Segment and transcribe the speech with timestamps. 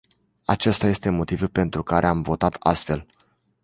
[0.45, 3.05] Acesta este motivul pentru care am votat astfel.